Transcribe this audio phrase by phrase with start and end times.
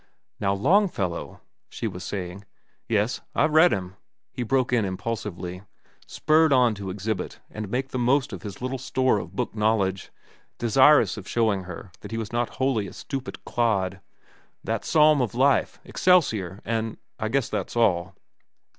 [0.39, 2.43] "Now Longfellow—" she was saying.
[2.89, 3.97] "Yes, I've read 'm,"
[4.31, 5.61] he broke in impulsively,
[6.07, 10.11] spurred on to exhibit and make the most of his little store of book knowledge,
[10.57, 14.01] desirous of showing her that he was not wholly a stupid clod.
[14.63, 16.97] "'The Psalm of Life,' 'Excelsior,' an'...
[17.19, 18.15] I guess that's all."